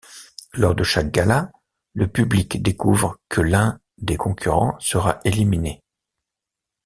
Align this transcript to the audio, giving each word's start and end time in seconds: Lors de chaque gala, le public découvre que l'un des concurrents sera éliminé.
Lors 0.55 0.73
de 0.73 0.83
chaque 0.83 1.11
gala, 1.11 1.51
le 1.93 2.07
public 2.07 2.63
découvre 2.63 3.19
que 3.29 3.39
l'un 3.39 3.79
des 3.99 4.17
concurrents 4.17 4.75
sera 4.79 5.19
éliminé. 5.25 5.83